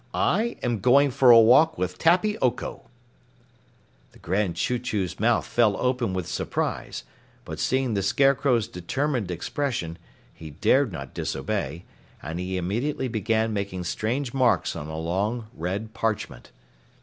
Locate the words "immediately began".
12.57-13.53